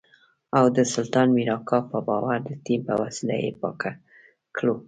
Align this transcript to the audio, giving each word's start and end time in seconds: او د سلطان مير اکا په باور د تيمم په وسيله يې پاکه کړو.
او 0.57 0.65
د 0.75 0.77
سلطان 0.93 1.27
مير 1.35 1.49
اکا 1.57 1.79
په 1.91 1.99
باور 2.07 2.37
د 2.47 2.51
تيمم 2.65 2.85
په 2.87 2.93
وسيله 3.03 3.35
يې 3.43 3.51
پاکه 3.61 3.91
کړو. 4.55 4.75